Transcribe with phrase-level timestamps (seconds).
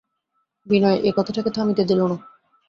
[0.67, 2.17] বিনয় এই কথাটকে থামিতে দিল না।